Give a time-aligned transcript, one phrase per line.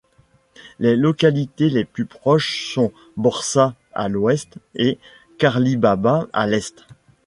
[0.79, 4.97] Les localités les plus proches sont Borșa à l'ouest et
[5.37, 6.87] Cârlibaba à l'est.